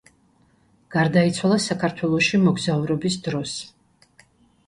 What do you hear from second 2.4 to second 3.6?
მოგზაურობის დროს.